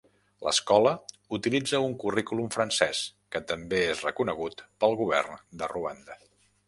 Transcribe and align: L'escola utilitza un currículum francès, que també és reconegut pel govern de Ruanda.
L'escola 0.45 0.93
utilitza 1.37 1.81
un 1.89 1.93
currículum 2.03 2.49
francès, 2.55 3.03
que 3.35 3.43
també 3.53 3.83
és 3.91 4.01
reconegut 4.09 4.65
pel 4.85 4.97
govern 5.03 5.39
de 5.63 5.69
Ruanda. 5.75 6.19